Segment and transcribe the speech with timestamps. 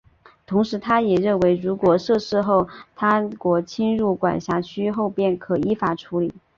[0.47, 6.33] 同时他也认为如果设市后当他国侵入管辖区后便可依法处理。